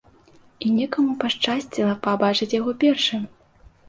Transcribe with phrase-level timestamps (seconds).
[0.67, 3.29] І некаму пашчасціла пабачыць яго першым!